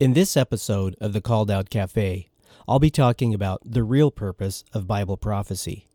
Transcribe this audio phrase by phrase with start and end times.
[0.00, 2.28] In this episode of the Called Out Cafe,
[2.66, 5.86] I'll be talking about the real purpose of Bible prophecy.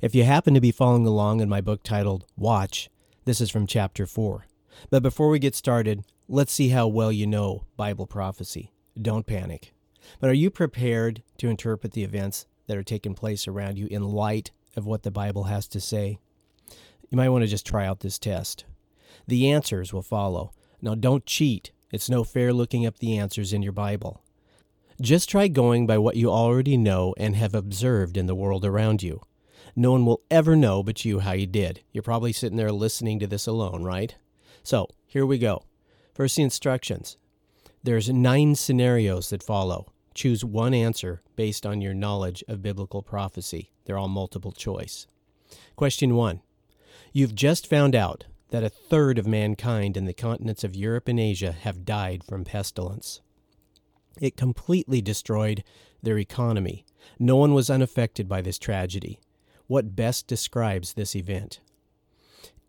[0.00, 2.88] If you happen to be following along in my book titled Watch,
[3.26, 4.46] this is from chapter 4.
[4.88, 8.72] But before we get started, let's see how well you know Bible prophecy.
[9.00, 9.74] Don't panic.
[10.18, 14.02] But are you prepared to interpret the events that are taking place around you in
[14.02, 16.18] light of what the Bible has to say?
[17.10, 18.64] You might want to just try out this test.
[19.26, 20.54] The answers will follow.
[20.80, 21.70] Now, don't cheat.
[21.92, 24.22] It's no fair looking up the answers in your Bible.
[25.00, 29.02] Just try going by what you already know and have observed in the world around
[29.02, 29.20] you.
[29.76, 31.82] No one will ever know but you how you did.
[31.92, 34.14] You're probably sitting there listening to this alone, right?
[34.62, 35.64] So, here we go.
[36.14, 37.18] First, the instructions.
[37.82, 39.92] There's nine scenarios that follow.
[40.14, 43.70] Choose one answer based on your knowledge of biblical prophecy.
[43.84, 45.06] They're all multiple choice.
[45.76, 46.40] Question 1.
[47.12, 51.18] You've just found out that a third of mankind in the continents of Europe and
[51.18, 53.22] Asia have died from pestilence.
[54.20, 55.64] It completely destroyed
[56.02, 56.84] their economy.
[57.18, 59.18] No one was unaffected by this tragedy.
[59.68, 61.60] What best describes this event?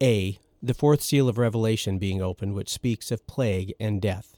[0.01, 0.39] A.
[0.61, 4.37] The fourth seal of Revelation being opened, which speaks of plague and death.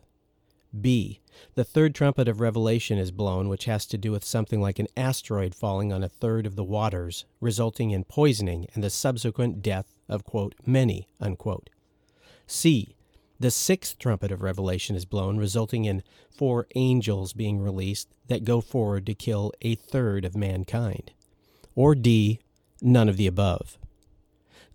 [0.82, 1.22] B.
[1.54, 4.88] The third trumpet of Revelation is blown, which has to do with something like an
[4.98, 9.95] asteroid falling on a third of the waters, resulting in poisoning and the subsequent death
[10.08, 11.70] of, quote, many, unquote.
[12.48, 12.96] C.
[13.40, 18.62] The sixth trumpet of Revelation is blown, resulting in four angels being released that go
[18.62, 21.12] forward to kill a third of mankind.
[21.76, 22.40] Or D.
[22.82, 23.78] None of the above.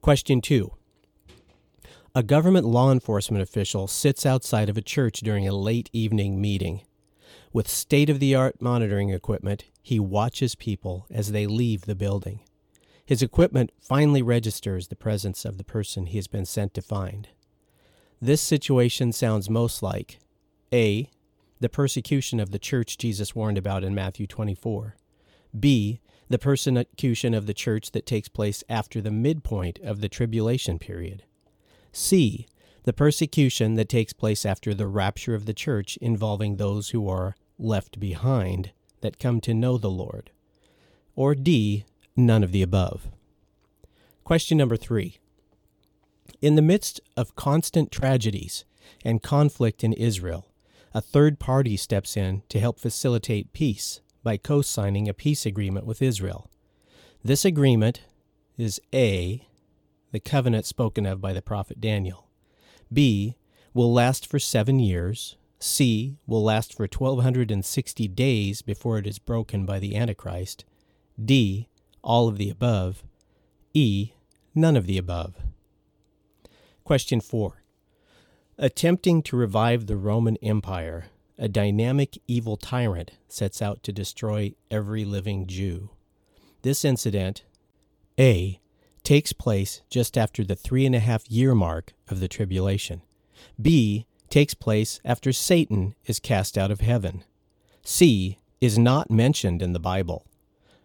[0.03, 0.73] Question 2.
[2.15, 6.83] A government law enforcement official sits outside of a church during a late evening meeting.
[7.53, 12.41] With state of the art monitoring equipment, he watches people as they leave the building.
[13.11, 17.27] His equipment finally registers the presence of the person he has been sent to find.
[18.23, 20.21] This situation sounds most like
[20.73, 21.11] A.
[21.59, 24.95] The persecution of the church Jesus warned about in Matthew 24.
[25.59, 25.99] B.
[26.29, 31.25] The persecution of the church that takes place after the midpoint of the tribulation period.
[31.91, 32.47] C.
[32.85, 37.35] The persecution that takes place after the rapture of the church involving those who are
[37.59, 40.31] left behind that come to know the Lord.
[41.17, 41.85] Or D.
[42.27, 43.09] None of the above.
[44.25, 45.19] Question number three.
[46.43, 48.65] In the midst of constant tragedies
[49.03, 50.47] and conflict in Israel,
[50.93, 55.87] a third party steps in to help facilitate peace by co signing a peace agreement
[55.87, 56.51] with Israel.
[57.25, 58.03] This agreement
[58.59, 59.47] is A
[60.13, 62.29] the covenant spoken of by the prophet Daniel.
[62.93, 63.37] B,
[63.73, 65.37] will last for seven years.
[65.59, 70.65] C, will last for 1260 days before it is broken by the Antichrist.
[71.23, 71.69] D,
[72.03, 73.03] all of the above.
[73.75, 74.13] E,
[74.55, 75.37] none of the above.
[76.85, 77.63] Question 4.
[78.59, 81.07] Attempting to revive the Roman Empire,
[81.39, 85.91] a dynamic evil tyrant sets out to destroy every living Jew.
[86.63, 87.45] This incident,
[88.19, 88.61] A,
[89.03, 93.03] takes place just after the three and a half year mark of the tribulation.
[93.61, 97.25] B takes place after Satan is cast out of heaven.
[97.83, 100.27] C is not mentioned in the Bible.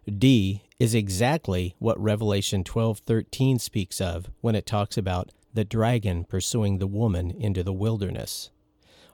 [0.06, 6.78] D is exactly what Revelation 12:13 speaks of when it talks about the dragon pursuing
[6.78, 8.52] the woman into the wilderness.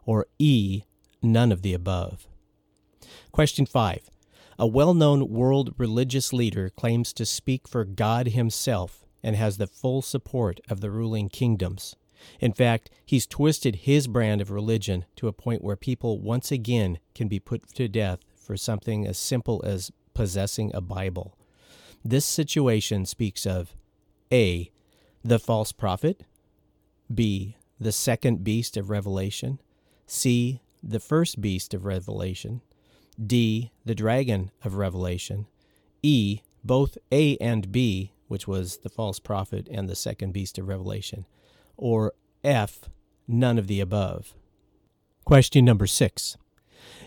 [0.05, 0.83] Or E,
[1.21, 2.27] none of the above.
[3.31, 4.09] Question 5.
[4.59, 9.67] A well known world religious leader claims to speak for God himself and has the
[9.67, 11.95] full support of the ruling kingdoms.
[12.39, 16.99] In fact, he's twisted his brand of religion to a point where people once again
[17.15, 21.35] can be put to death for something as simple as possessing a Bible.
[22.05, 23.73] This situation speaks of
[24.31, 24.69] A.
[25.23, 26.25] The false prophet,
[27.11, 27.57] B.
[27.79, 29.59] The second beast of Revelation,
[30.05, 30.61] C.
[30.83, 32.61] The first beast of Revelation,
[33.19, 35.47] D, the dragon of Revelation,
[36.03, 40.67] E, both A and B, which was the false prophet and the second beast of
[40.67, 41.25] Revelation,
[41.77, 42.91] or F,
[43.27, 44.35] none of the above.
[45.25, 46.37] Question number six.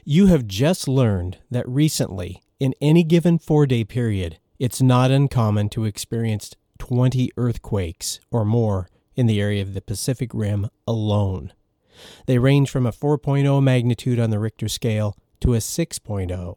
[0.04, 5.68] You have just learned that recently, in any given four day period, it's not uncommon
[5.70, 11.52] to experience 20 earthquakes or more in the area of the Pacific Rim alone.
[12.26, 16.56] They range from a 4.0 magnitude on the Richter scale to a 6.0.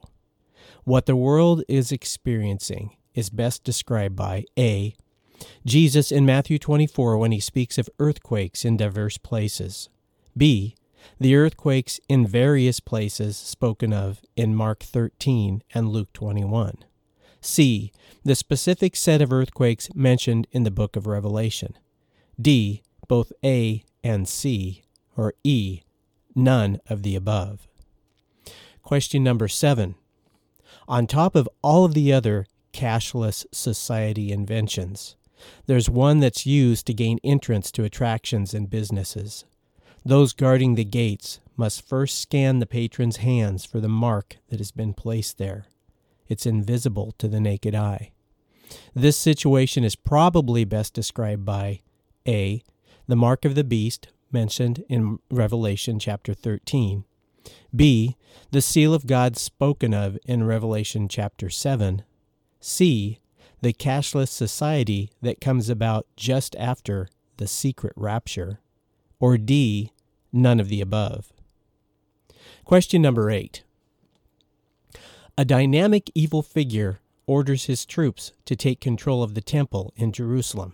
[0.84, 4.96] What the world is experiencing is best described by A.
[5.66, 9.90] Jesus in Matthew 24 when he speaks of earthquakes in diverse places.
[10.36, 10.76] B.
[11.20, 16.84] The earthquakes in various places spoken of in Mark 13 and Luke 21.
[17.42, 17.92] C.
[18.24, 21.78] The specific set of earthquakes mentioned in the book of Revelation.
[22.40, 22.84] D.
[23.08, 24.84] Both A and C,
[25.16, 25.82] or E,
[26.36, 27.68] none of the above.
[28.84, 29.96] Question number seven.
[30.88, 35.16] On top of all of the other cashless society inventions,
[35.66, 39.46] there's one that's used to gain entrance to attractions and businesses.
[40.06, 44.72] Those guarding the gates must first scan the patron's hands for the mark that has
[44.72, 45.66] been placed there.
[46.28, 48.12] It's invisible to the naked eye.
[48.94, 51.82] This situation is probably best described by
[52.28, 52.64] A.
[53.08, 57.06] The mark of the beast mentioned in Revelation chapter 13.
[57.76, 58.18] B.
[58.52, 62.04] The seal of God spoken of in Revelation chapter 7.
[62.60, 63.20] C.
[63.62, 67.08] The cashless society that comes about just after
[67.38, 68.60] the secret rapture.
[69.20, 69.92] Or D.
[70.32, 71.32] None of the above.
[72.66, 73.64] Question number 8.
[75.38, 80.74] A dynamic evil figure orders his troops to take control of the temple in Jerusalem.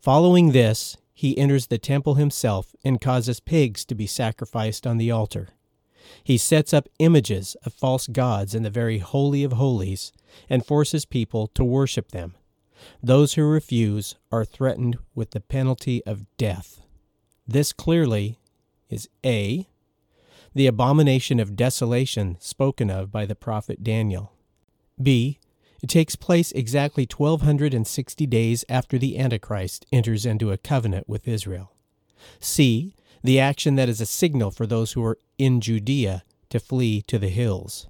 [0.00, 5.10] Following this, he enters the temple himself and causes pigs to be sacrificed on the
[5.10, 5.48] altar.
[6.24, 10.12] He sets up images of false gods in the very Holy of Holies
[10.48, 12.34] and forces people to worship them.
[13.02, 16.81] Those who refuse are threatened with the penalty of death.
[17.52, 18.38] This clearly
[18.88, 19.68] is A,
[20.54, 24.32] the abomination of desolation spoken of by the prophet Daniel.
[25.00, 25.38] B,
[25.82, 31.74] it takes place exactly 1260 days after the Antichrist enters into a covenant with Israel.
[32.40, 32.94] C.
[33.22, 37.18] The action that is a signal for those who are in Judea to flee to
[37.18, 37.86] the hills.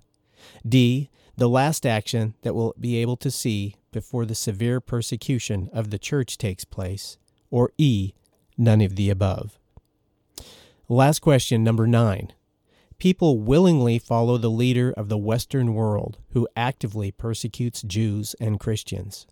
[0.69, 1.09] D.
[1.37, 6.01] The last action that we'll be able to see before the severe persecution of the
[6.01, 7.17] church takes place.
[7.49, 8.13] Or E.
[8.57, 9.59] None of the above.
[10.89, 12.33] Last question, number nine
[12.99, 19.27] people willingly follow the leader of the Western world who actively persecutes Jews and Christians.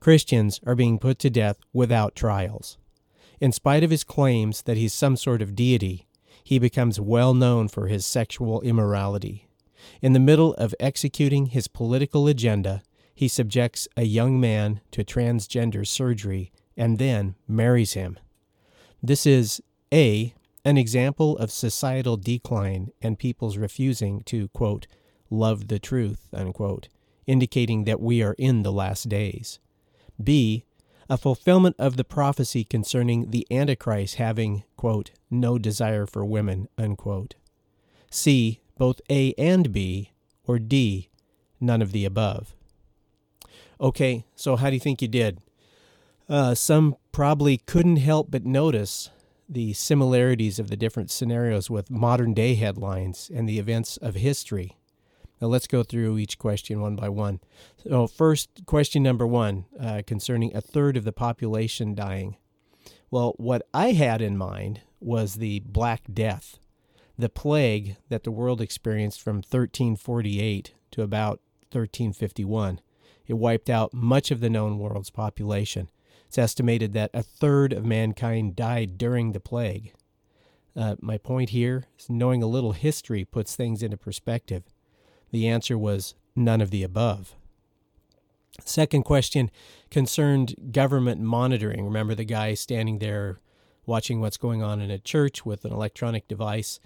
[0.00, 2.76] Christians are being put to death without trials.
[3.40, 6.08] In spite of his claims that he's some sort of deity,
[6.42, 9.48] he becomes well known for his sexual immorality.
[10.02, 12.82] In the middle of executing his political agenda,
[13.14, 18.18] he subjects a young man to transgender surgery and then marries him.
[19.06, 19.60] This is
[19.92, 20.32] A
[20.64, 24.86] an example of societal decline and people's refusing to, quote,
[25.28, 26.88] love the truth, unquote,
[27.26, 29.58] indicating that we are in the last days.
[30.22, 30.64] B.
[31.10, 37.34] A fulfillment of the prophecy concerning the Antichrist having, quote, no desire for women, unquote.
[38.08, 38.62] C.
[38.78, 40.12] Both A and B,
[40.46, 41.10] or D,
[41.60, 42.54] none of the above.
[43.78, 45.42] Okay, so how do you think you did?
[46.28, 49.10] Uh, some probably couldn't help but notice
[49.48, 54.78] the similarities of the different scenarios with modern day headlines and the events of history.
[55.40, 57.40] Now, let's go through each question one by one.
[57.76, 62.36] So, first, question number one uh, concerning a third of the population dying.
[63.10, 66.58] Well, what I had in mind was the Black Death,
[67.18, 71.40] the plague that the world experienced from 1348 to about
[71.70, 72.80] 1351.
[73.26, 75.88] It wiped out much of the known world's population.
[76.34, 79.92] It's estimated that a third of mankind died during the plague.
[80.74, 84.64] Uh, my point here is knowing a little history puts things into perspective.
[85.30, 87.36] The answer was none of the above.
[88.64, 89.48] Second question
[89.92, 91.84] concerned government monitoring.
[91.84, 93.38] Remember the guy standing there
[93.86, 96.80] watching what's going on in a church with an electronic device?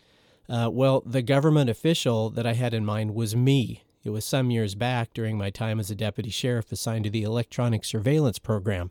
[0.46, 3.82] Uh, well, the government official that I had in mind was me.
[4.04, 7.22] It was some years back during my time as a deputy sheriff assigned to the
[7.22, 8.90] electronic surveillance program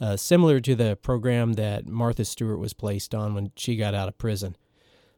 [0.00, 4.08] uh, similar to the program that Martha Stewart was placed on when she got out
[4.08, 4.56] of prison.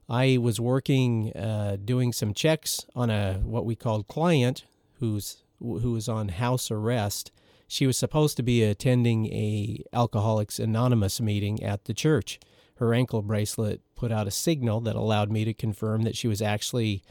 [0.08, 4.64] I was working, uh, doing some checks on a what we called client
[5.00, 7.32] who's who was on house arrest.
[7.66, 12.38] She was supposed to be attending a Alcoholics Anonymous meeting at the church.
[12.76, 16.40] Her ankle bracelet put out a signal that allowed me to confirm that she was
[16.40, 17.02] actually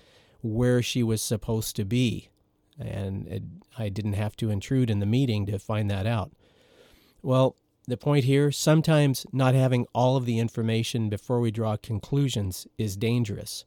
[0.42, 2.30] where she was supposed to be,
[2.80, 3.44] and it,
[3.78, 6.32] I didn't have to intrude in the meeting to find that out.
[7.22, 7.56] Well,
[7.88, 12.98] the point here sometimes not having all of the information before we draw conclusions is
[12.98, 13.66] dangerous.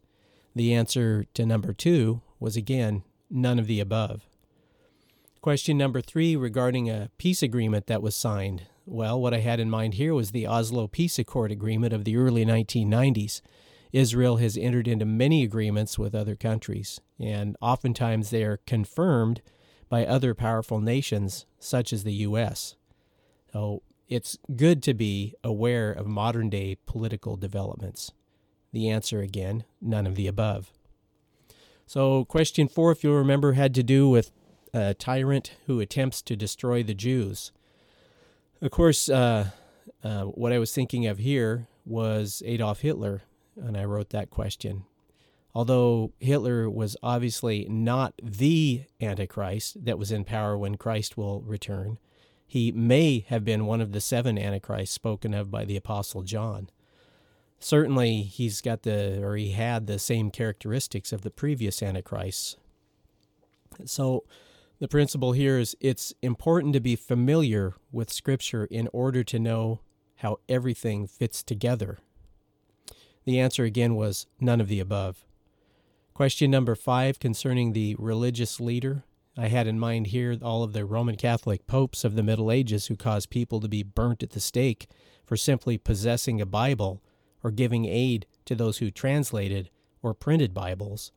[0.54, 4.26] The answer to number two was again none of the above.
[5.40, 8.66] Question number three regarding a peace agreement that was signed.
[8.84, 12.16] Well, what I had in mind here was the Oslo Peace Accord agreement of the
[12.16, 13.40] early 1990s.
[13.92, 19.40] Israel has entered into many agreements with other countries, and oftentimes they are confirmed
[19.88, 22.76] by other powerful nations, such as the U.S.
[23.52, 28.12] So it's good to be aware of modern day political developments.
[28.72, 30.72] The answer again, none of the above.
[31.86, 34.30] So, question four, if you'll remember, had to do with
[34.72, 37.50] a tyrant who attempts to destroy the Jews.
[38.62, 39.50] Of course, uh,
[40.04, 43.22] uh, what I was thinking of here was Adolf Hitler,
[43.56, 44.84] and I wrote that question.
[45.52, 51.98] Although Hitler was obviously not the Antichrist that was in power when Christ will return,
[52.50, 56.68] he may have been one of the seven Antichrists spoken of by the Apostle John.
[57.60, 62.56] Certainly, he's got the, or he had the same characteristics of the previous Antichrists.
[63.84, 64.24] So,
[64.80, 69.78] the principle here is it's important to be familiar with Scripture in order to know
[70.16, 71.98] how everything fits together.
[73.26, 75.24] The answer again was none of the above.
[76.14, 79.04] Question number five concerning the religious leader.
[79.40, 82.88] I had in mind here all of the Roman Catholic popes of the Middle Ages
[82.88, 84.86] who caused people to be burnt at the stake
[85.24, 87.00] for simply possessing a Bible
[87.42, 89.70] or giving aid to those who translated
[90.02, 91.10] or printed Bibles,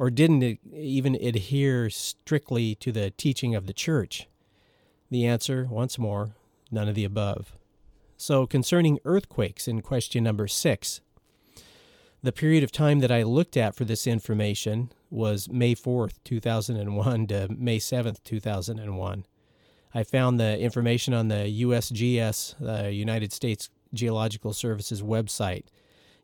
[0.00, 4.26] or didn't even adhere strictly to the teaching of the church.
[5.08, 6.34] The answer, once more,
[6.72, 7.52] none of the above.
[8.16, 11.02] So, concerning earthquakes in question number six,
[12.20, 17.26] the period of time that I looked at for this information was May 4th, 2001
[17.26, 19.26] to May 7th, 2001.
[19.92, 25.64] I found the information on the USGS, the uh, United States Geological Services website.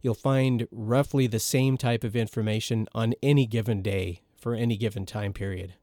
[0.01, 5.05] You'll find roughly the same type of information on any given day for any given
[5.05, 5.75] time period.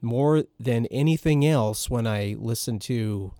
[0.00, 3.34] More than anything else, when I listen to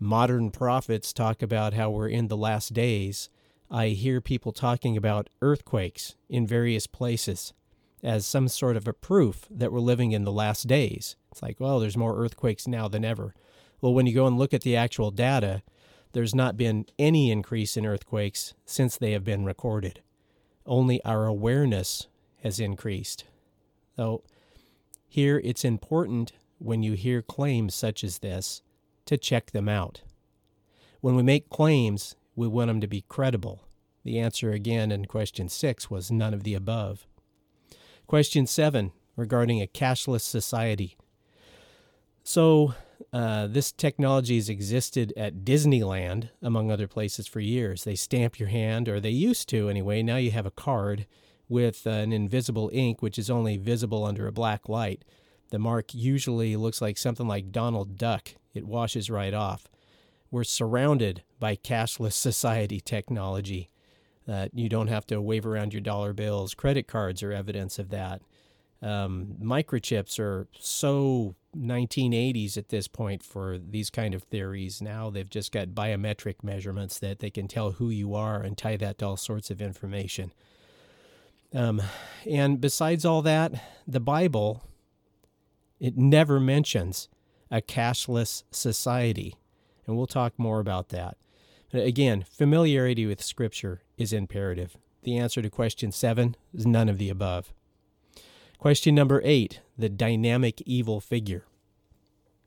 [0.00, 3.28] modern prophets talk about how we're in the last days,
[3.70, 7.52] I hear people talking about earthquakes in various places
[8.02, 11.16] as some sort of a proof that we're living in the last days.
[11.30, 13.34] It's like, well, there's more earthquakes now than ever.
[13.80, 15.62] Well, when you go and look at the actual data,
[16.12, 20.02] there's not been any increase in earthquakes since they have been recorded.
[20.66, 22.06] Only our awareness
[22.42, 23.24] has increased.
[23.96, 24.22] So,
[25.08, 28.62] here it's important when you hear claims such as this
[29.06, 30.02] to check them out.
[31.00, 33.62] When we make claims, we want them to be credible.
[34.04, 37.07] The answer again in question six was none of the above.
[38.08, 40.96] Question seven regarding a cashless society.
[42.24, 42.74] So,
[43.12, 47.84] uh, this technology has existed at Disneyland, among other places, for years.
[47.84, 50.02] They stamp your hand, or they used to anyway.
[50.02, 51.06] Now you have a card
[51.48, 55.04] with an invisible ink, which is only visible under a black light.
[55.50, 59.68] The mark usually looks like something like Donald Duck, it washes right off
[60.30, 63.70] we're surrounded by cashless society technology.
[64.28, 66.54] That you don't have to wave around your dollar bills.
[66.54, 68.22] Credit cards are evidence of that.
[68.80, 74.80] Um, microchips are so 1980s at this point for these kind of theories.
[74.80, 78.76] Now they've just got biometric measurements that they can tell who you are and tie
[78.76, 80.32] that to all sorts of information.
[81.52, 81.82] Um,
[82.28, 83.52] and besides all that,
[83.86, 84.62] the Bible,
[85.80, 87.08] it never mentions
[87.50, 89.34] a cashless society
[89.88, 91.16] and we'll talk more about that.
[91.72, 94.76] Again, familiarity with Scripture is imperative.
[95.02, 97.52] The answer to question seven is none of the above.
[98.58, 101.44] Question number eight the dynamic evil figure.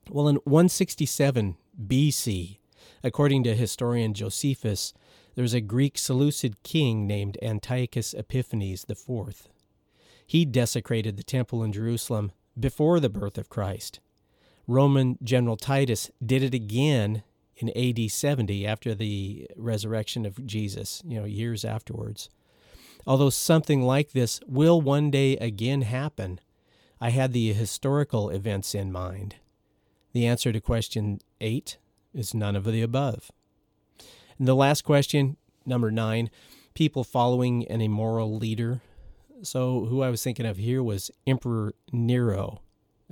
[0.09, 1.55] Well, in 167
[1.87, 2.57] BC,
[3.03, 4.93] according to historian Josephus,
[5.35, 9.47] there was a Greek Seleucid king named Antiochus Epiphanes IV.
[10.25, 13.99] He desecrated the temple in Jerusalem before the birth of Christ.
[14.67, 17.23] Roman General Titus did it again
[17.61, 22.29] in AD 70 after the resurrection of Jesus, you know, years afterwards.
[23.07, 26.39] Although something like this will one day again happen,
[26.99, 29.35] I had the historical events in mind.
[30.13, 31.77] The answer to question 8
[32.13, 33.31] is none of the above.
[34.37, 36.29] And the last question, number 9,
[36.73, 38.81] people following an immoral leader.
[39.43, 42.61] So, who I was thinking of here was Emperor Nero,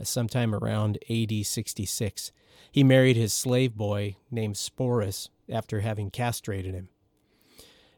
[0.04, 2.32] sometime around AD 66.
[2.72, 6.90] He married his slave boy named Sporus after having castrated him.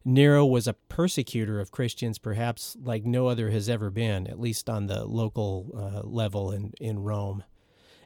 [0.03, 4.69] Nero was a persecutor of Christians, perhaps like no other has ever been, at least
[4.69, 7.43] on the local uh, level in, in Rome.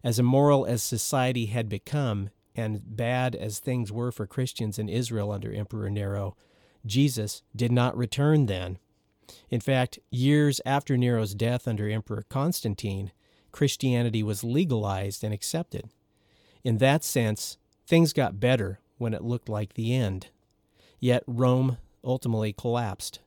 [0.03, 5.31] As immoral as society had become, and bad as things were for Christians in Israel
[5.31, 6.35] under Emperor Nero,
[6.85, 8.77] Jesus did not return then.
[9.49, 13.11] In fact, years after Nero's death under Emperor Constantine,
[13.51, 15.89] Christianity was legalized and accepted.
[16.65, 20.29] In that sense, things got better when it looked like the end.
[20.99, 23.19] Yet Rome ultimately collapsed.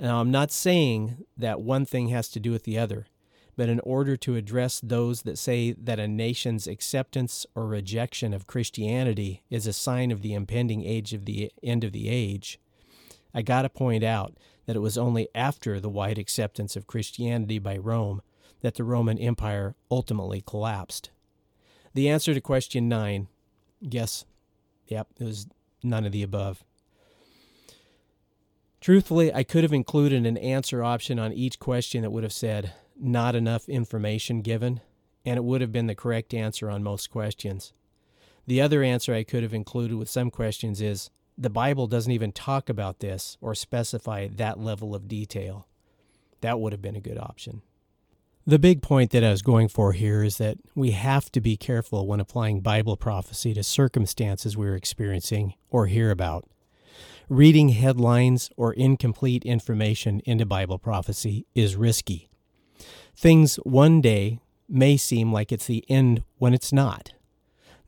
[0.00, 3.06] Now, I'm not saying that one thing has to do with the other,
[3.56, 8.48] but in order to address those that say that a nation's acceptance or rejection of
[8.48, 12.58] Christianity is a sign of the impending age of the end of the age,
[13.32, 14.36] I got to point out
[14.66, 18.22] that it was only after the wide acceptance of Christianity by Rome
[18.60, 21.11] that the Roman Empire ultimately collapsed.
[21.94, 23.28] The answer to question nine,
[23.80, 24.24] yes,
[24.86, 25.46] yep, it was
[25.82, 26.64] none of the above.
[28.80, 32.72] Truthfully, I could have included an answer option on each question that would have said,
[32.98, 34.80] not enough information given,
[35.24, 37.72] and it would have been the correct answer on most questions.
[38.46, 42.32] The other answer I could have included with some questions is, the Bible doesn't even
[42.32, 45.66] talk about this or specify that level of detail.
[46.40, 47.62] That would have been a good option.
[48.44, 51.56] The big point that I was going for here is that we have to be
[51.56, 56.44] careful when applying Bible prophecy to circumstances we're experiencing or hear about.
[57.28, 62.30] Reading headlines or incomplete information into Bible prophecy is risky.
[63.16, 67.12] Things one day may seem like it's the end when it's not.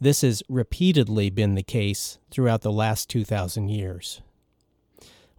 [0.01, 4.23] This has repeatedly been the case throughout the last 2,000 years.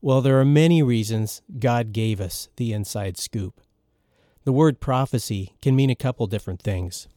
[0.02, 3.62] Well, there are many reasons God gave us the inside scoop.
[4.46, 7.08] The word prophecy can mean a couple different things.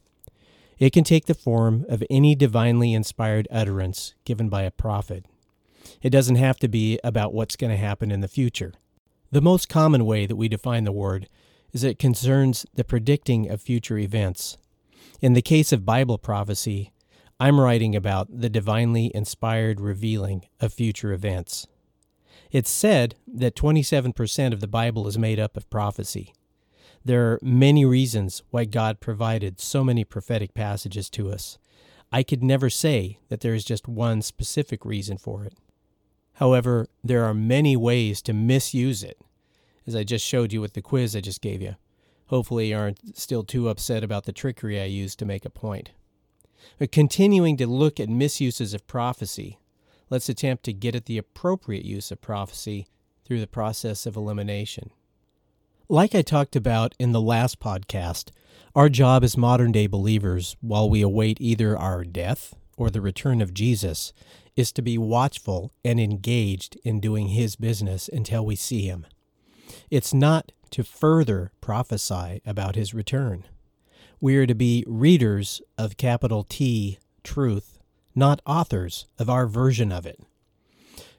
[0.79, 5.27] It can take the form of any divinely inspired utterance given by a prophet.
[6.01, 8.73] It doesn't have to be about what's going to happen in the future.
[9.31, 11.29] The most common way that we define the word
[11.75, 14.57] is it concerns the predicting of future events.
[15.21, 16.93] In the case of Bible prophecy,
[17.39, 21.67] I'm writing about the divinely inspired revealing of future events.
[22.51, 26.33] It's said that 27% of the Bible is made up of prophecy.
[27.09, 31.57] There are many reasons why God provided so many prophetic passages to us.
[32.13, 35.55] I could never say that there is just one specific reason for it.
[36.35, 39.19] However, there are many ways to misuse it,
[39.87, 41.77] as I just showed you with the quiz I just gave you.
[42.27, 45.93] Hopefully, you aren't still too upset about the trickery I used to make a point.
[46.79, 49.59] But continuing to look at misuses of prophecy,
[50.11, 52.87] let's attempt to get at the appropriate use of prophecy
[53.25, 54.91] through the process of elimination.
[55.91, 58.31] Like I talked about in the last podcast,
[58.75, 63.41] our job as modern day believers, while we await either our death or the return
[63.41, 64.13] of Jesus,
[64.55, 69.07] is to be watchful and engaged in doing His business until we see Him.
[69.91, 73.45] It's not to further prophesy about His return.
[74.21, 77.79] We are to be readers of capital T truth,
[78.15, 80.21] not authors of our version of it.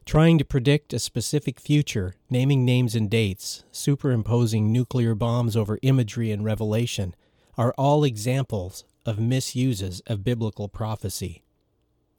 [0.10, 6.32] Trying to predict a specific future, naming names and dates, superimposing nuclear bombs over imagery
[6.32, 7.16] and revelation,
[7.60, 11.44] are all examples of misuses of biblical prophecy.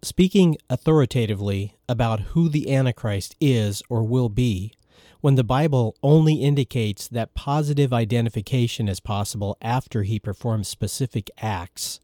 [0.02, 4.72] Speaking authoritatively about who the Antichrist is or will be,
[5.20, 11.98] when the Bible only indicates that positive identification is possible after he performs specific acts,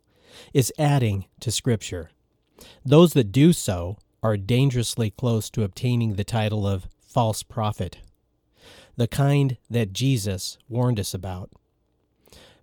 [0.52, 2.10] is adding to Scripture.
[2.84, 7.98] Those that do so are dangerously close to obtaining the title of false prophet,
[8.96, 11.50] the kind that Jesus warned us about.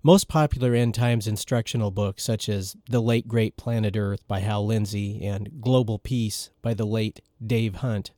[0.06, 4.66] Most popular end times instructional books, such as The Late Great Planet Earth by Hal
[4.66, 8.12] Lindsey and Global Peace by the late Dave Hunt,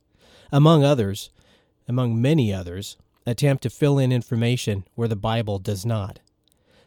[0.52, 1.30] among others,
[1.88, 6.20] among many others, attempt to fill in information where the Bible does not.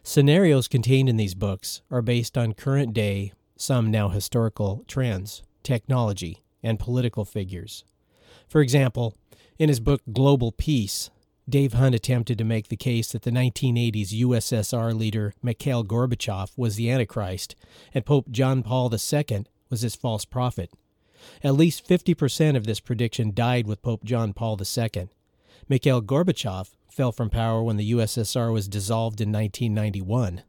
[0.03, 6.43] Scenarios contained in these books are based on current day, some now historical, trends, technology,
[6.63, 7.83] and political figures.
[8.47, 9.15] For example,
[9.57, 11.09] in his book Global Peace,
[11.49, 16.75] Dave Hunt attempted to make the case that the 1980s USSR leader Mikhail Gorbachev was
[16.75, 17.55] the Antichrist
[17.93, 20.71] and Pope John Paul II was his false prophet.
[21.43, 25.09] At least 50% of this prediction died with Pope John Paul II.
[25.67, 30.43] Mikhail Gorbachev fell from power when the USSR was dissolved in 1991.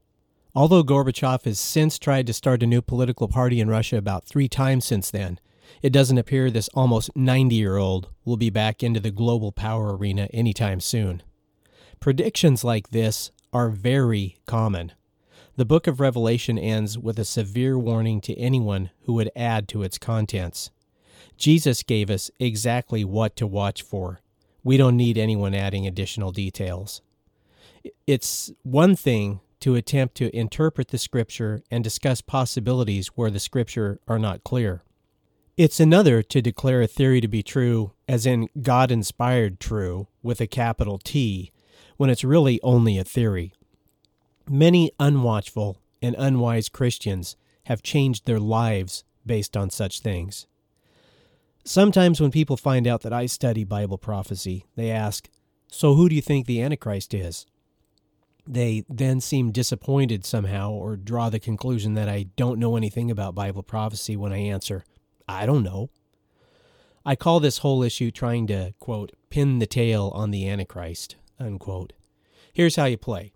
[0.54, 4.48] Although Gorbachev has since tried to start a new political party in Russia about three
[4.48, 5.38] times since then,
[5.80, 9.96] it doesn't appear this almost 90 year old will be back into the global power
[9.96, 11.22] arena anytime soon.
[12.00, 14.92] Predictions like this are very common.
[15.56, 19.82] The book of Revelation ends with a severe warning to anyone who would add to
[19.82, 20.70] its contents.
[21.36, 24.20] Jesus gave us exactly what to watch for.
[24.64, 27.02] We don't need anyone adding additional details.
[28.06, 34.00] It's one thing to attempt to interpret the Scripture and discuss possibilities where the Scripture
[34.08, 34.82] are not clear.
[35.56, 40.40] It's another to declare a theory to be true, as in God inspired true, with
[40.40, 41.52] a capital T,
[41.96, 43.52] when it's really only a theory.
[44.48, 50.46] Many unwatchful and unwise Christians have changed their lives based on such things.
[51.64, 55.28] Sometimes when people find out that I study Bible prophecy, they ask,
[55.68, 57.46] So who do you think the Antichrist is?
[58.52, 63.36] They then seem disappointed somehow or draw the conclusion that I don't know anything about
[63.36, 64.84] Bible prophecy when I answer,
[65.28, 65.90] I don't know.
[67.06, 71.92] I call this whole issue trying to, quote, pin the tail on the Antichrist, unquote.
[72.52, 73.30] Here's how you play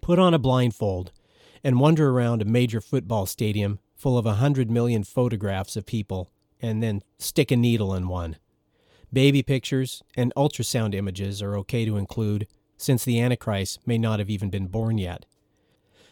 [0.00, 1.12] put on a blindfold,
[1.62, 6.30] and wander around a major football stadium full of a hundred million photographs of people,
[6.62, 8.36] and then stick a needle in one.
[9.12, 12.46] Baby pictures and ultrasound images are okay to include,
[12.80, 15.26] since the Antichrist may not have even been born yet.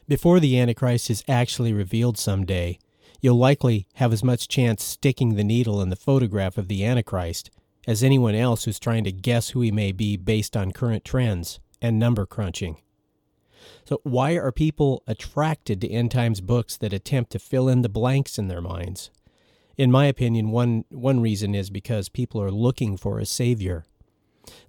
[0.07, 2.79] Before the Antichrist is actually revealed someday,
[3.21, 7.51] you'll likely have as much chance sticking the needle in the photograph of the Antichrist
[7.87, 11.61] as anyone else who's trying to guess who he may be based on current trends
[11.81, 12.77] and number crunching.
[13.87, 17.89] So, why are people attracted to end times books that attempt to fill in the
[17.89, 19.11] blanks in their minds?
[19.77, 23.85] In my opinion, one, one reason is because people are looking for a savior.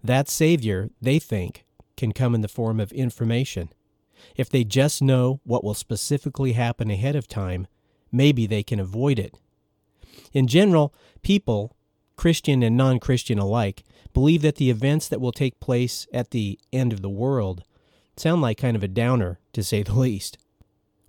[0.03, 1.65] That savior, they think,
[1.99, 3.69] can come in the form of information.
[4.35, 7.67] If they just know what will specifically happen ahead of time,
[8.11, 9.37] maybe they can avoid it.
[10.33, 11.75] In general, people,
[12.15, 13.83] Christian and non Christian alike,
[14.13, 17.63] believe that the events that will take place at the end of the world
[18.17, 20.37] sound like kind of a downer, to say the least.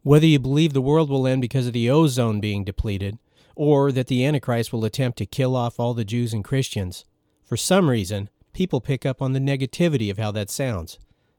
[0.02, 3.18] Whether you believe the world will end because of the ozone being depleted,
[3.54, 7.04] or that the Antichrist will attempt to kill off all the Jews and Christians.
[7.44, 10.98] For some reason, people pick up on the negativity of how that sounds.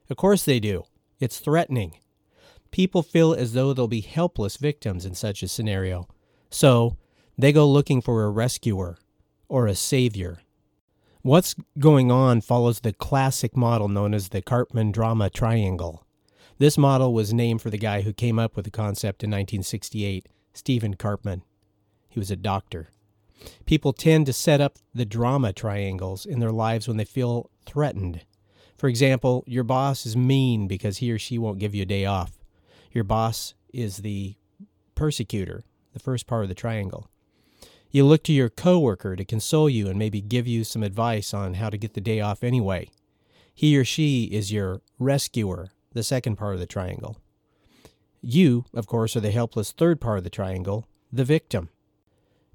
[0.10, 0.84] Of course they do.
[1.20, 1.98] It's threatening.
[2.72, 6.08] People feel as though they'll be helpless victims in such a scenario.
[6.50, 6.98] So,
[7.38, 8.98] they go looking for a rescuer
[9.48, 10.40] or a savior.
[11.22, 16.06] What's going on follows the classic model known as the Karpman drama triangle.
[16.58, 20.28] This model was named for the guy who came up with the concept in 1968,
[20.54, 21.42] Stephen Karpman.
[22.10, 22.90] He was a doctor.
[23.66, 28.22] People tend to set up the drama triangles in their lives when they feel threatened.
[28.78, 32.06] For example, your boss is mean because he or she won't give you a day
[32.06, 32.40] off.
[32.92, 34.36] Your boss is the
[34.96, 37.08] persecutor, the first part of the triangle.
[37.92, 41.56] You look to your coworker to console you and maybe give you some advice on
[41.56, 42.90] how to get the day off anyway.
[43.54, 47.18] He or she is your rescuer, the second part of the triangle.
[48.22, 51.70] You, of course, are the helpless third part of the triangle, the victim.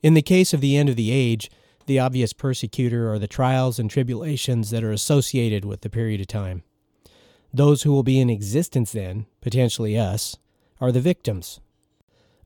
[0.07, 1.51] In the case of the end of the age,
[1.87, 6.29] the obvious persecutor are the trials and tribulations that are associated with the period of
[6.29, 6.63] time.
[7.53, 10.37] Those who will be in existence then, potentially us,
[10.81, 11.59] are the victims.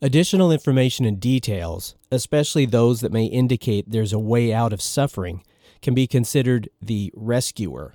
[0.01, 5.45] Additional information and details, especially those that may indicate there's a way out of suffering,
[5.83, 7.93] can be considered the rescuer.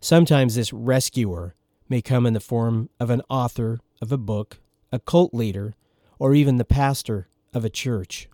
[0.00, 1.54] Sometimes this rescuer
[1.90, 5.74] may come in the form of an author of a book, a cult leader,
[6.18, 8.30] or even the pastor of a church.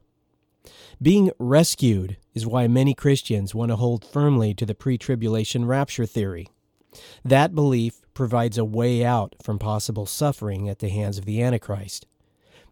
[1.00, 6.06] Being rescued is why many Christians want to hold firmly to the pre tribulation rapture
[6.06, 6.48] theory.
[7.24, 12.06] That belief provides a way out from possible suffering at the hands of the Antichrist.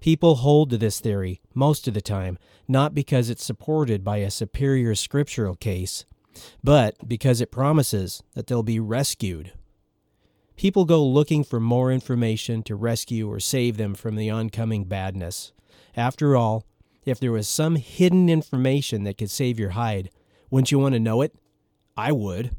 [0.01, 4.31] People hold to this theory most of the time not because it's supported by a
[4.31, 6.05] superior scriptural case,
[6.63, 9.53] but because it promises that they'll be rescued.
[10.57, 15.53] People go looking for more information to rescue or save them from the oncoming badness.
[15.97, 16.65] After all,
[17.05, 20.11] if there was some hidden information that could save your hide,
[20.51, 21.35] wouldn't you want to know it?
[21.97, 22.57] I would.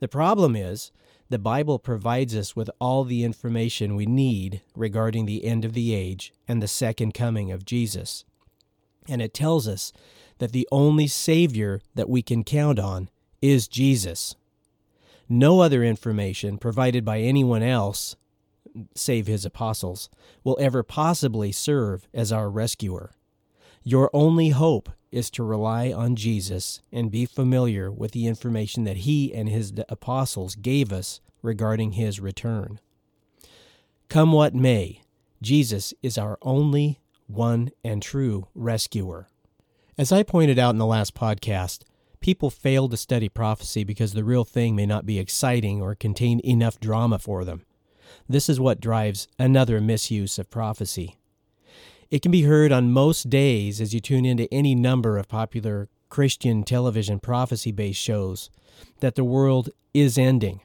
[0.00, 0.92] The problem is,
[1.28, 5.94] the Bible provides us with all the information we need regarding the end of the
[5.94, 8.24] age and the second coming of Jesus.
[9.08, 9.92] And it tells us
[10.38, 13.08] that the only Savior that we can count on
[13.42, 14.36] is Jesus.
[15.28, 18.14] No other information provided by anyone else,
[18.94, 20.08] save his apostles,
[20.44, 23.12] will ever possibly serve as our rescuer.
[23.88, 28.96] Your only hope is to rely on Jesus and be familiar with the information that
[28.96, 32.80] he and his apostles gave us regarding his return.
[34.08, 35.02] Come what may,
[35.40, 39.28] Jesus is our only one and true rescuer.
[39.96, 41.82] As I pointed out in the last podcast,
[42.18, 46.40] people fail to study prophecy because the real thing may not be exciting or contain
[46.40, 47.64] enough drama for them.
[48.28, 51.18] This is what drives another misuse of prophecy.
[52.08, 55.88] It can be heard on most days as you tune into any number of popular
[56.08, 58.48] Christian television prophecy based shows
[59.00, 60.60] that the world is ending.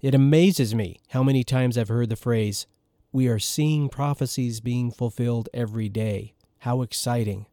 [0.00, 2.66] It amazes me how many times I've heard the phrase,
[3.12, 6.34] We are seeing prophecies being fulfilled every day.
[6.60, 7.46] How exciting.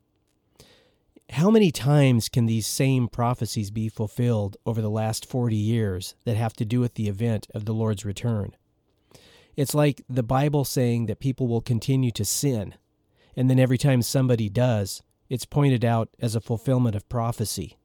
[1.29, 6.35] How many times can these same prophecies be fulfilled over the last 40 years that
[6.35, 8.55] have to do with the event of the Lord's return?
[9.55, 12.73] It's like the Bible saying that people will continue to sin
[13.35, 17.77] and then every time somebody does, it's pointed out as a fulfillment of prophecy.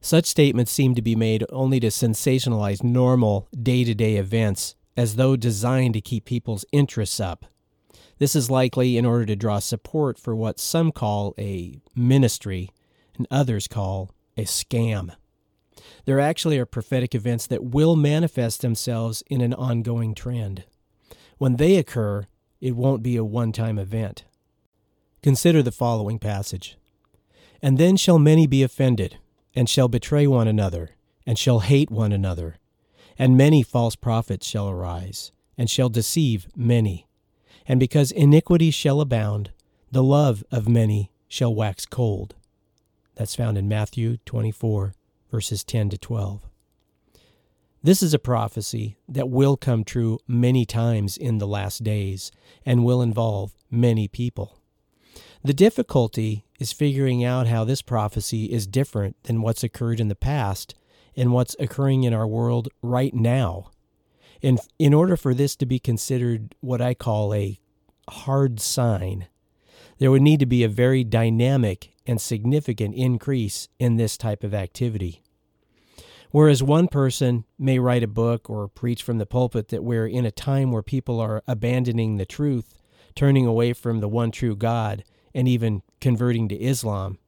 [0.00, 5.14] Such statements seem to be made only to sensationalize normal, day to day events, as
[5.14, 7.46] though designed to keep people's interests up.
[8.18, 12.70] This is likely in order to draw support for what some call a ministry
[13.16, 15.14] and others call a scam.
[16.04, 20.64] There actually are prophetic events that will manifest themselves in an ongoing trend.
[21.38, 22.26] When they occur,
[22.60, 24.24] it won't be a one time event.
[25.22, 26.76] Consider the following passage
[27.62, 29.18] And then shall many be offended,
[29.54, 32.56] and shall betray one another, and shall hate one another.
[33.16, 37.06] And many false prophets shall arise, and shall deceive many.
[37.68, 39.52] And because iniquity shall abound,
[39.92, 42.34] the love of many shall wax cold.
[43.14, 44.92] That's found in Matthew 24,
[45.30, 46.40] verses 10 to 12.
[47.80, 52.32] This is a prophecy that will come true many times in the last days
[52.66, 54.58] and will involve many people.
[55.44, 60.14] The difficulty is figuring out how this prophecy is different than what's occurred in the
[60.14, 60.76] past
[61.16, 63.70] and what's occurring in our world right now.
[64.40, 67.58] In, in order for this to be considered what I call a
[68.08, 69.26] hard sign,
[69.98, 74.54] there would need to be a very dynamic and significant increase in this type of
[74.54, 75.22] activity.
[76.30, 80.24] Whereas one person may write a book or preach from the pulpit that we're in
[80.24, 82.78] a time where people are abandoning the truth,
[83.14, 87.18] turning away from the one true God, and even converting to Islam,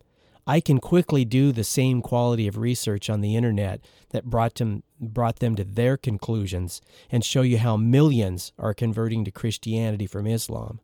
[0.46, 4.82] I can quickly do the same quality of research on the internet that brought them
[5.00, 10.26] brought them to their conclusions and show you how millions are converting to Christianity from
[10.26, 10.80] Islam.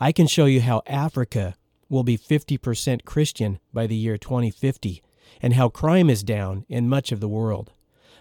[0.00, 1.54] I can show you how Africa
[1.88, 5.02] will be 50% Christian by the year 2050
[5.40, 7.72] and how crime is down in much of the world.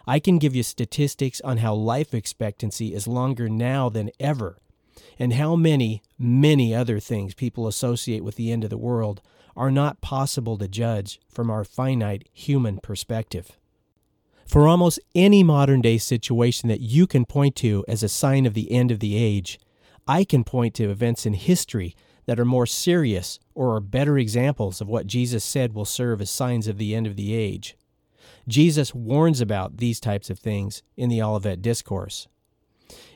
[0.06, 4.60] I can give you statistics on how life expectancy is longer now than ever
[5.18, 9.22] and how many, many other things people associate with the end of the world
[9.56, 13.58] are not possible to judge from our finite human perspective.
[14.48, 18.54] For almost any modern day situation that you can point to as a sign of
[18.54, 19.60] the end of the age,
[20.08, 24.82] I can point to events in history that are more serious or are better examples
[24.82, 27.78] of what Jesus said will serve as signs of the end of the age.
[28.48, 32.28] Jesus warns about these types of things in the Olivet Discourse.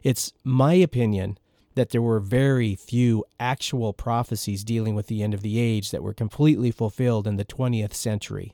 [0.04, 1.38] It's my opinion
[1.78, 6.04] that there were very few actual prophecies dealing with the end of the age that
[6.04, 8.54] were completely fulfilled in the 20th century.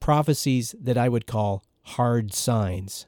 [0.00, 3.06] Prophecies that I would call hard signs.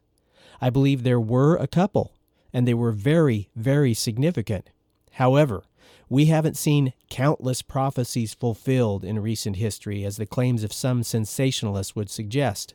[0.61, 2.15] I believe there were a couple,
[2.53, 4.71] and they were very, very significant.
[5.13, 5.65] However,
[6.09, 11.97] we haven't seen countless prophecies fulfilled in recent history as the claims of some sensationalists
[11.97, 12.75] would suggest.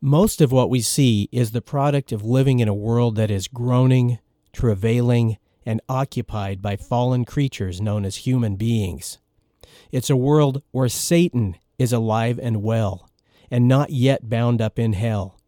[0.00, 3.48] Most of what we see is the product of living in a world that is
[3.48, 4.18] groaning,
[4.52, 9.18] travailing, and occupied by fallen creatures known as human beings.
[9.92, 13.10] It's a world where Satan is alive and well,
[13.50, 15.38] and not yet bound up in hell.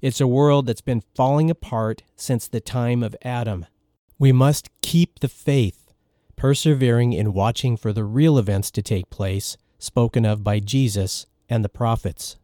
[0.00, 3.66] It's a world that's been falling apart since the time of Adam.
[4.18, 5.92] We must keep the faith,
[6.36, 11.64] persevering in watching for the real events to take place spoken of by Jesus and
[11.64, 12.36] the prophets.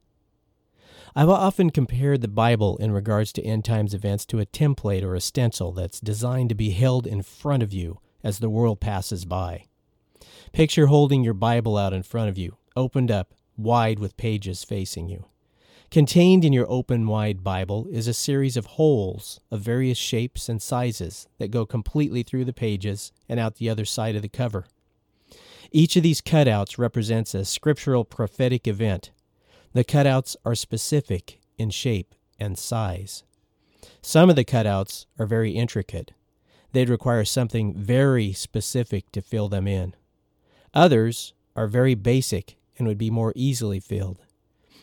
[1.16, 5.14] I've often compared the Bible in regards to end times events to a template or
[5.14, 9.24] a stencil that's designed to be held in front of you as the world passes
[9.24, 9.64] by.
[10.52, 15.08] Picture holding your Bible out in front of you, opened up, wide with pages facing
[15.08, 15.26] you.
[15.90, 20.62] Contained in your open wide Bible is a series of holes of various shapes and
[20.62, 24.66] sizes that go completely through the pages and out the other side of the cover.
[25.72, 29.10] Each of these cutouts represents a scriptural prophetic event
[29.72, 33.22] the cutouts are specific in shape and size.
[34.02, 36.12] Some of the cutouts are very intricate.
[36.72, 39.94] They'd require something very specific to fill them in.
[40.74, 44.18] Others are very basic and would be more easily filled.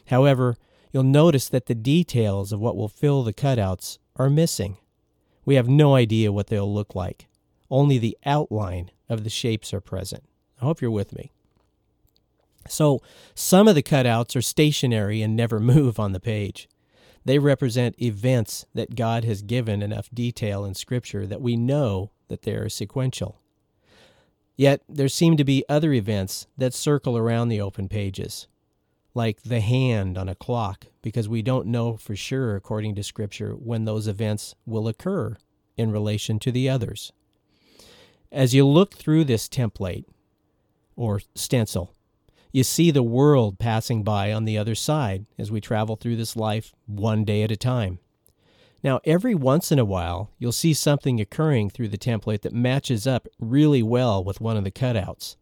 [0.07, 0.55] However,
[0.91, 4.77] you'll notice that the details of what will fill the cutouts are missing.
[5.45, 7.27] We have no idea what they'll look like.
[7.69, 10.23] Only the outline of the shapes are present.
[10.61, 11.31] I hope you're with me.
[12.69, 13.01] So
[13.35, 16.67] some of the cutouts are stationary and never move on the page.
[17.25, 22.43] They represent events that God has given enough detail in Scripture that we know that
[22.43, 23.41] they are sequential.
[24.55, 28.47] Yet there seem to be other events that circle around the open pages,
[29.13, 33.51] like the hand on a clock, because we don't know for sure, according to Scripture,
[33.51, 35.35] when those events will occur
[35.75, 37.11] in relation to the others.
[38.31, 40.05] As you look through this template
[40.95, 41.93] or stencil,
[42.57, 46.35] you see the world passing by on the other side as we travel through this
[46.35, 47.99] life one day at a time.
[48.83, 53.05] Now, every once in a while, you'll see something occurring through the template that matches
[53.05, 55.35] up really well with one of the cutouts.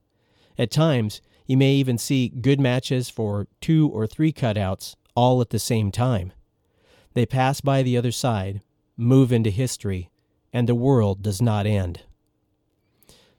[0.58, 5.52] At times, you may even see good matches for two or three cutouts all at
[5.52, 6.34] the same time.
[7.14, 8.60] They pass by the other side,
[8.98, 10.10] move into history,
[10.52, 12.02] and the world does not end.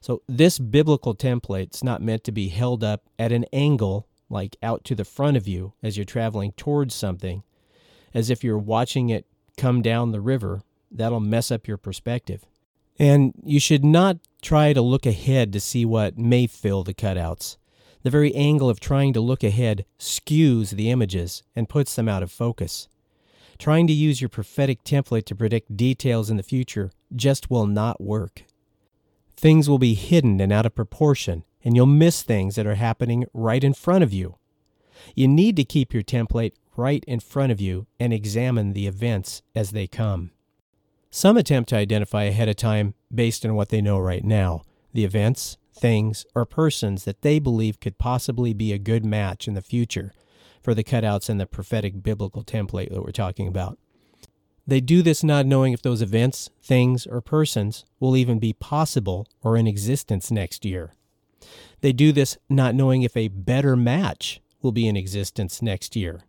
[0.07, 4.85] So this biblical template's not meant to be held up at an angle, like out
[4.85, 7.43] to the front of you as you're traveling towards something,
[8.13, 9.25] as if you're watching it
[9.57, 10.61] come down the river.
[10.89, 12.45] That'll mess up your perspective.
[12.97, 17.57] And you should not try to look ahead to see what may fill the cutouts.
[18.03, 22.23] The very angle of trying to look ahead skews the images and puts them out
[22.23, 22.87] of focus.
[23.59, 27.99] Trying to use your prophetic template to predict details in the future just will not
[27.99, 28.43] work.
[29.37, 33.25] Things will be hidden and out of proportion, and you'll miss things that are happening
[33.33, 34.37] right in front of you.
[35.15, 39.43] You need to keep your template right in front of you and examine the events
[39.55, 40.31] as they come.
[41.11, 45.05] Some attempt to identify ahead of time based on what they know right now the
[45.05, 49.61] events, things, or persons that they believe could possibly be a good match in the
[49.61, 50.11] future
[50.63, 53.77] for the cutouts in the prophetic biblical template that we're talking about.
[54.67, 59.25] They do this not knowing if those events, things, or persons will even be possible
[59.41, 60.93] or in existence next year.
[61.79, 66.21] They do this not knowing if a better match will be in existence next year.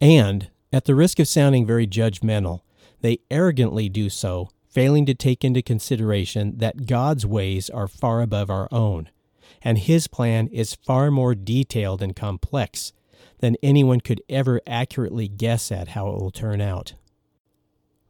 [0.00, 2.60] And, at the risk of sounding very judgmental,
[3.02, 8.48] they arrogantly do so, failing to take into consideration that God's ways are far above
[8.48, 9.10] our own,
[9.60, 12.94] and His plan is far more detailed and complex
[13.40, 16.94] than anyone could ever accurately guess at how it will turn out.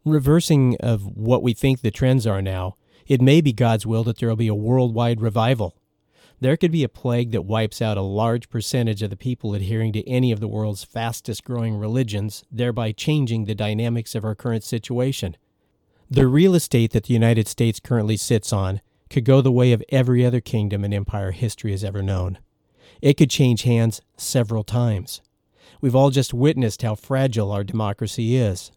[0.05, 2.75] Reversing of what we think the trends are now,
[3.07, 5.75] it may be God's will that there will be a worldwide revival
[6.43, 9.93] there could be a plague that wipes out a large percentage of the people adhering
[9.93, 14.65] to any of the world's fastest growing religions, thereby changing the dynamics of our current
[14.65, 15.37] situation.
[16.09, 19.81] The real estate that the United States currently sits on could go the way of
[19.87, 22.39] every other kingdom and empire history has ever known.
[23.01, 25.21] It could change hands several times.
[25.79, 28.69] We've all just witnessed how fragile our democracy is.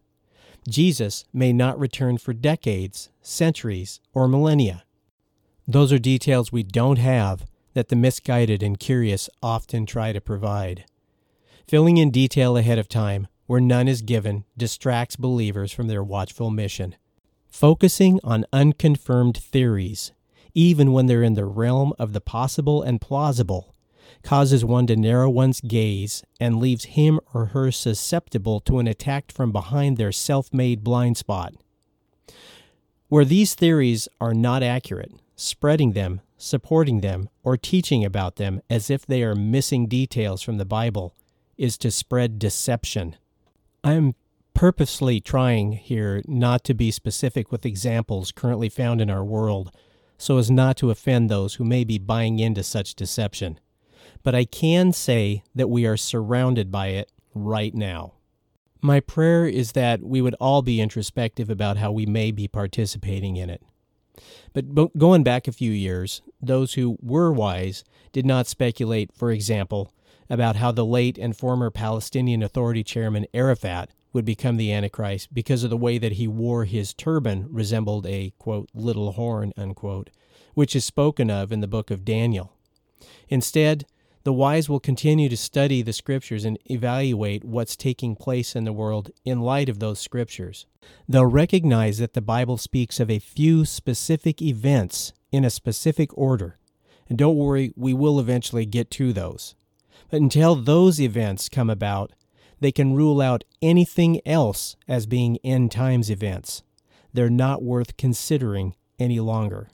[0.67, 4.83] Jesus may not return for decades, centuries, or millennia.
[5.65, 10.85] Those are details we don't have that the misguided and curious often try to provide.
[11.67, 16.49] Filling in detail ahead of time, where none is given, distracts believers from their watchful
[16.49, 16.95] mission.
[17.49, 20.11] Focusing on unconfirmed theories,
[20.53, 23.73] even when they're in the realm of the possible and plausible,
[24.27, 29.31] causes one to narrow one's gaze and leaves him or her susceptible to an attack
[29.31, 31.53] from behind their self made blind spot.
[33.07, 38.89] Where these theories are not accurate, spreading them supporting them, or teaching about them as
[38.89, 41.15] if they are missing details from the Bible
[41.57, 43.15] is to spread deception.
[43.83, 44.15] I am
[44.53, 49.75] purposely trying here not to be specific with examples currently found in our world
[50.19, 53.59] so as not to offend those who may be buying into such deception.
[54.23, 58.13] But I can say that we are surrounded by it right now.
[58.81, 63.37] My prayer is that we would all be introspective about how we may be participating
[63.37, 63.61] in it.
[64.53, 69.93] But going back a few years, those who were wise did not speculate, for example,
[70.29, 75.63] about how the late and former Palestinian Authority chairman Arafat would become the Antichrist because
[75.63, 80.09] of the way that he wore his turban resembled a, quote, little horn, unquote,
[80.53, 82.53] which is spoken of in the book of Daniel.
[83.29, 83.85] Instead,
[84.27, 88.73] the wise will continue to study the scriptures and evaluate what's taking place in the
[88.73, 90.65] world in light of those scriptures.
[91.07, 96.57] They'll recognize that the Bible speaks of a few specific events in a specific order.
[97.07, 99.55] And don't worry, we will eventually get to those.
[100.11, 102.11] But until those events come about,
[102.59, 106.63] they can rule out anything else as being end times events.
[107.13, 109.69] They're not worth considering any longer.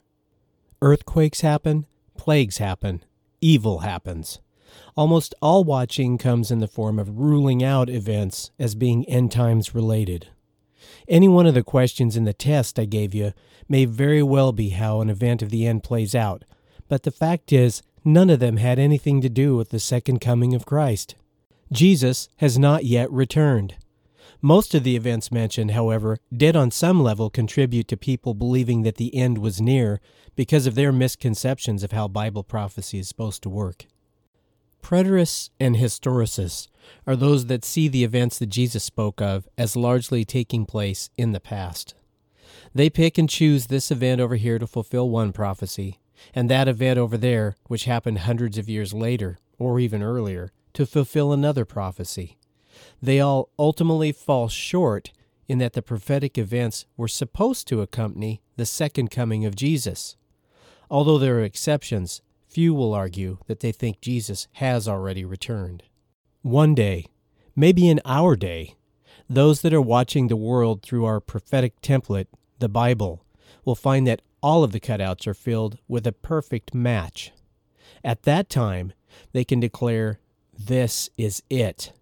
[0.80, 1.86] Earthquakes happen,
[2.16, 3.02] plagues happen,
[3.40, 4.38] evil happens.
[4.96, 9.74] Almost all watching comes in the form of ruling out events as being end times
[9.74, 10.28] related.
[11.08, 13.32] Any one of the questions in the test I gave you
[13.68, 16.44] may very well be how an event of the end plays out,
[16.88, 20.54] but the fact is, none of them had anything to do with the second coming
[20.54, 21.14] of Christ.
[21.72, 23.74] Jesus has not yet returned.
[24.40, 28.96] Most of the events mentioned, however, did on some level contribute to people believing that
[28.96, 30.00] the end was near
[30.36, 33.86] because of their misconceptions of how Bible prophecy is supposed to work.
[34.84, 36.68] Preterists and historicists
[37.06, 41.32] are those that see the events that Jesus spoke of as largely taking place in
[41.32, 41.94] the past.
[42.74, 46.00] They pick and choose this event over here to fulfill one prophecy,
[46.34, 50.84] and that event over there, which happened hundreds of years later, or even earlier, to
[50.84, 52.36] fulfill another prophecy.
[53.00, 55.12] They all ultimately fall short
[55.48, 60.16] in that the prophetic events were supposed to accompany the second coming of Jesus.
[60.90, 62.20] Although there are exceptions,
[62.54, 65.82] Few will argue that they think Jesus has already returned.
[66.42, 67.06] One day,
[67.56, 68.76] maybe in our day,
[69.28, 72.28] those that are watching the world through our prophetic template,
[72.60, 73.24] the Bible,
[73.64, 77.32] will find that all of the cutouts are filled with a perfect match.
[78.04, 78.92] At that time,
[79.32, 80.20] they can declare,
[80.56, 81.92] This is it.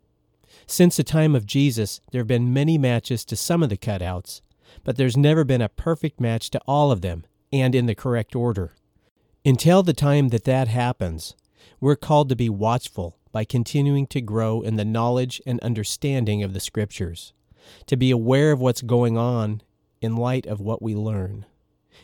[0.67, 4.43] Since the time of Jesus, there have been many matches to some of the cutouts,
[4.85, 8.37] but there's never been a perfect match to all of them and in the correct
[8.37, 8.73] order.
[9.45, 11.35] Until the time that that happens,
[11.83, 16.53] We're called to be watchful by continuing to grow in the knowledge and understanding of
[16.55, 17.33] the Scriptures,
[17.87, 19.63] to be aware of what's going on
[20.01, 21.45] in light of what we learn,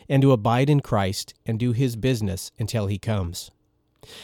[0.09, 3.51] and to abide in Christ and do His business until He comes.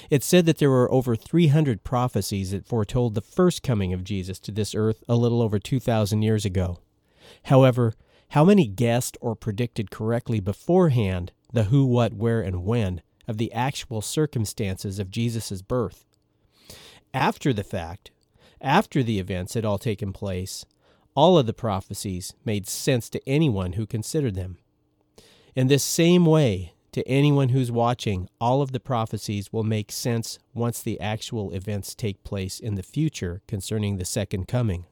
[0.09, 4.39] It's said that there were over 300 prophecies that foretold the first coming of Jesus
[4.39, 6.79] to this earth a little over 2,000 years ago.
[7.43, 7.93] However,
[8.31, 13.51] how many guessed or predicted correctly beforehand the who, what, where, and when of the
[13.53, 16.05] actual circumstances of Jesus' birth?
[17.13, 18.11] After the fact,
[18.61, 20.65] after the events had all taken place,
[21.15, 24.57] all of the prophecies made sense to anyone who considered them.
[25.55, 30.39] In this same way, to anyone who's watching, all of the prophecies will make sense
[30.53, 34.85] once the actual events take place in the future concerning the second coming.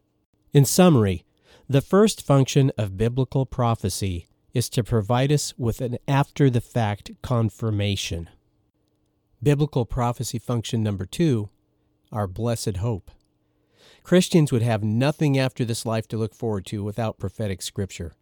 [0.54, 1.26] In summary,
[1.68, 7.12] the first function of biblical prophecy is to provide us with an after the fact
[7.22, 8.30] confirmation.
[9.42, 11.50] Biblical prophecy function number two,
[12.12, 13.12] our blessed hope.
[14.04, 18.14] Christians would have nothing after this life to look forward to without prophetic scripture.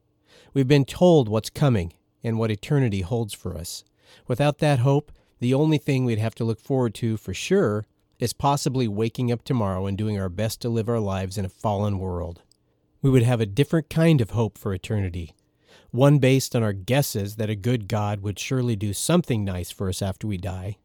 [0.53, 3.83] We've been told what's coming and what eternity holds for us.
[4.27, 7.85] Without that hope, the only thing we'd have to look forward to for sure
[8.19, 11.49] is possibly waking up tomorrow and doing our best to live our lives in a
[11.49, 12.43] fallen world.
[13.01, 15.33] We would have a different kind of hope for eternity,
[15.91, 19.89] one based on our guesses that a good God would surely do something nice for
[19.89, 20.77] us after we die.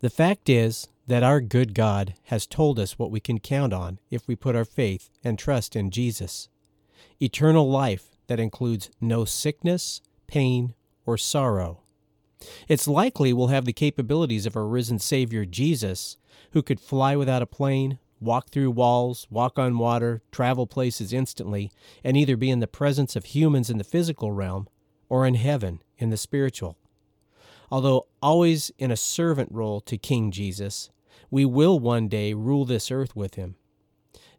[0.00, 3.98] The fact is that our good God has told us what we can count on
[4.10, 6.48] if we put our faith and trust in Jesus
[7.22, 10.74] eternal life that includes no sickness, pain,
[11.06, 11.80] or sorrow.
[12.66, 16.16] It's likely we'll have the capabilities of our risen Savior Jesus,
[16.50, 21.70] who could fly without a plane, walk through walls, walk on water, travel places instantly,
[22.04, 24.68] and either be in the presence of humans in the physical realm
[25.08, 26.76] or in heaven in the spiritual.
[27.70, 30.90] Although always in a servant role to King Jesus,
[31.30, 33.56] we will one day rule this earth with him.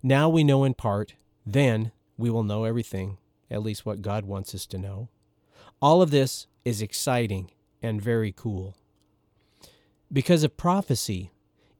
[0.01, 1.15] Now we know in part,
[1.45, 3.17] then we will know everything,
[3.49, 5.09] at least what God wants us to know.
[5.81, 8.75] All of this is exciting and very cool.
[10.11, 11.31] Because of prophecy,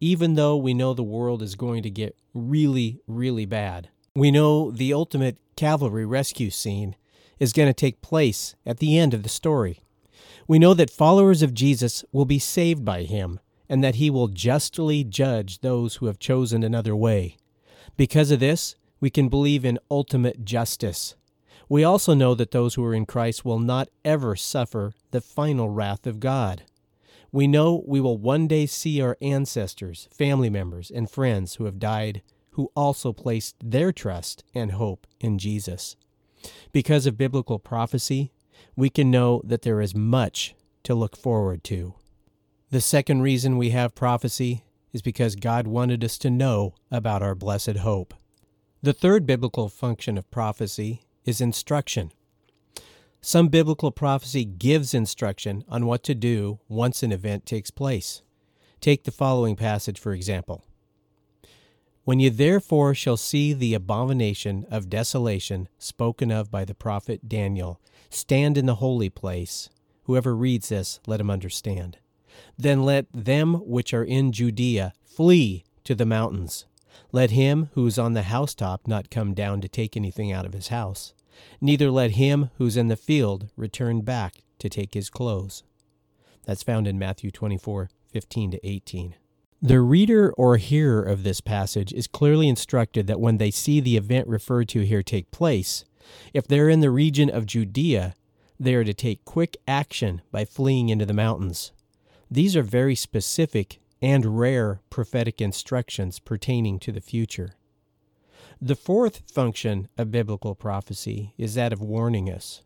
[0.03, 4.69] even though we know the world is going to get really, really bad, we know
[4.69, 6.97] the ultimate cavalry rescue scene
[7.39, 9.81] is going to take place at the end of the story.
[10.45, 13.39] We know that followers of Jesus will be saved by him
[13.69, 17.37] and that he will justly judge those who have chosen another way.
[17.95, 21.15] Because of this, we can believe in ultimate justice.
[21.69, 25.69] We also know that those who are in Christ will not ever suffer the final
[25.69, 26.63] wrath of God.
[27.33, 31.79] We know we will one day see our ancestors, family members, and friends who have
[31.79, 32.21] died
[32.51, 35.95] who also placed their trust and hope in Jesus.
[36.71, 38.31] Because of biblical prophecy,
[38.75, 40.53] we can know that there is much
[40.83, 41.95] to look forward to.
[42.69, 47.33] The second reason we have prophecy is because God wanted us to know about our
[47.33, 48.13] blessed hope.
[48.83, 52.11] The third biblical function of prophecy is instruction.
[53.25, 58.21] Some biblical prophecy gives instruction on what to do once an event takes place.
[58.81, 60.65] Take the following passage, for example.
[62.03, 67.79] When you therefore shall see the abomination of desolation spoken of by the prophet Daniel
[68.09, 69.69] stand in the holy place,
[70.03, 71.99] whoever reads this, let him understand.
[72.57, 76.65] Then let them which are in Judea flee to the mountains.
[77.13, 80.51] Let him who is on the housetop not come down to take anything out of
[80.51, 81.13] his house.
[81.61, 85.63] Neither let him who's in the field return back to take his clothes.
[86.45, 89.15] That's found in Matthew 24, 15 to 18.
[89.61, 93.95] The reader or hearer of this passage is clearly instructed that when they see the
[93.95, 95.85] event referred to here take place,
[96.33, 98.15] if they're in the region of Judea,
[98.59, 101.71] they are to take quick action by fleeing into the mountains.
[102.29, 107.55] These are very specific and rare prophetic instructions pertaining to the future.
[108.65, 112.61] The fourth function of biblical prophecy is that of warning us.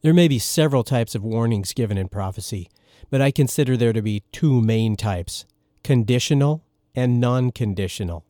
[0.00, 2.70] There may be several types of warnings given in prophecy,
[3.10, 5.44] but I consider there to be two main types
[5.84, 6.64] conditional
[6.94, 8.24] and non conditional.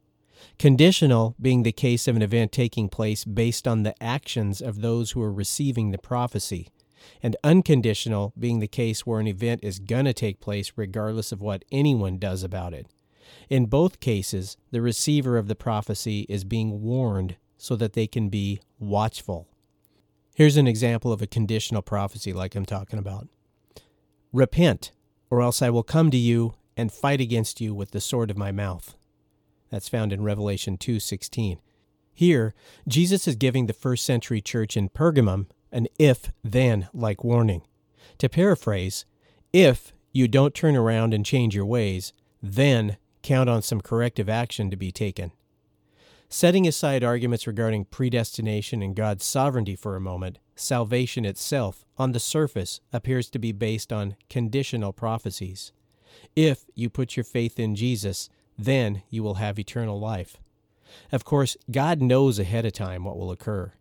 [0.58, 5.12] Conditional being the case of an event taking place based on the actions of those
[5.12, 6.70] who are receiving the prophecy,
[7.22, 11.40] and unconditional being the case where an event is going to take place regardless of
[11.40, 12.88] what anyone does about it.
[13.48, 18.28] In both cases, the receiver of the prophecy is being warned so that they can
[18.28, 19.48] be watchful.
[20.34, 23.28] Here's an example of a conditional prophecy like I'm talking about
[24.32, 24.92] Repent,
[25.30, 28.36] or else I will come to you and fight against you with the sword of
[28.36, 28.96] my mouth.
[29.70, 31.58] That's found in Revelation 2:16.
[32.12, 32.54] Here,
[32.86, 37.62] Jesus is giving the first century church in Pergamum an if then like warning.
[38.18, 39.04] To paraphrase,
[39.52, 42.12] if you don't turn around and change your ways,
[42.42, 42.96] Then
[43.26, 45.32] count on some corrective action to be taken.
[46.28, 52.20] Setting aside arguments regarding predestination and God's sovereignty for a moment, salvation itself, on the
[52.20, 55.72] surface, appears to be based on conditional prophecies.
[56.36, 60.36] If you put your faith in Jesus, then you will have eternal life.
[61.10, 63.72] Of course, God knows ahead of time what will occur.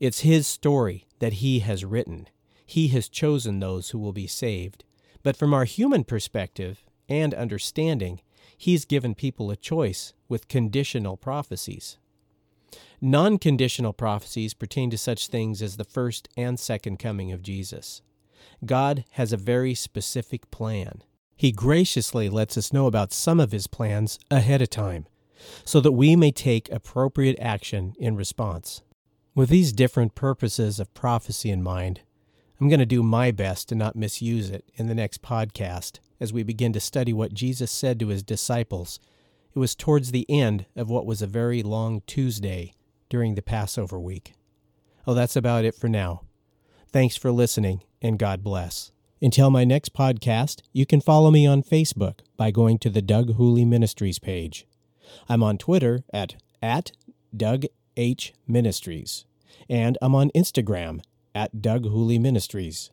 [0.00, 2.28] It's His story that He has written.
[2.66, 4.84] He has chosen those who will be saved.
[5.22, 8.20] But from our human perspective and understanding,
[8.62, 11.98] He's given people a choice with conditional prophecies.
[13.00, 18.02] Non conditional prophecies pertain to such things as the first and second coming of Jesus.
[18.64, 21.02] God has a very specific plan.
[21.34, 25.08] He graciously lets us know about some of His plans ahead of time,
[25.64, 28.82] so that we may take appropriate action in response.
[29.34, 32.02] With these different purposes of prophecy in mind,
[32.60, 36.32] I'm going to do my best to not misuse it in the next podcast as
[36.32, 39.00] we begin to study what Jesus said to his disciples.
[39.56, 42.74] It was towards the end of what was a very long Tuesday
[43.08, 44.34] during the Passover week.
[45.04, 46.22] Oh, that's about it for now.
[46.92, 48.92] Thanks for listening, and God bless.
[49.20, 53.34] Until my next podcast, you can follow me on Facebook by going to the Doug
[53.34, 54.64] Hooley Ministries page.
[55.28, 56.92] I'm on Twitter at, at
[57.36, 57.64] Doug
[57.96, 58.32] H.
[58.46, 59.24] Ministries,
[59.68, 61.00] and I'm on Instagram
[61.34, 62.92] at Doug Hooley Ministries.